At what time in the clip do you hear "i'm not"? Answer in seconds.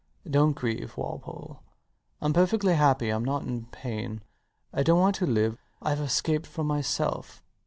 3.09-3.43